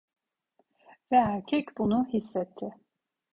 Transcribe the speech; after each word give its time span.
Ve 1.11 1.15
erkek 1.15 1.77
bunu 1.77 2.05
hissetti. 2.13 2.73